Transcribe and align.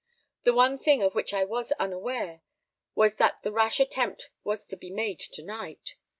The 0.45 0.53
only 0.55 0.79
thing 0.83 1.03
of 1.03 1.13
which 1.13 1.31
I 1.31 1.43
was 1.43 1.71
unaware, 1.73 2.41
was 2.95 3.17
that 3.17 3.43
the 3.43 3.51
rash 3.51 3.79
attempt 3.79 4.31
was 4.43 4.65
to 4.65 4.75
be 4.75 4.89
made 4.89 5.19
to 5.19 5.43
night. 5.43 5.93